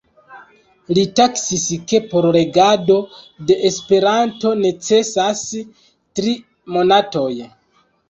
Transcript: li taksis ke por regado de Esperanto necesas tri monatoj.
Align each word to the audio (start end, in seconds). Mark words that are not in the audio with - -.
li 0.97 1.03
taksis 1.19 1.65
ke 1.91 1.99
por 2.13 2.27
regado 2.37 2.97
de 3.51 3.59
Esperanto 3.71 4.57
necesas 4.65 5.47
tri 6.19 6.39
monatoj. 6.77 7.33